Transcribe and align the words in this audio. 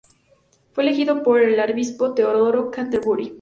Fue 0.71 0.81
elegido 0.83 1.21
por 1.21 1.41
el 1.41 1.59
Arzobispo 1.59 2.15
Teodoro 2.15 2.63
de 2.63 2.71
Canterbury. 2.71 3.29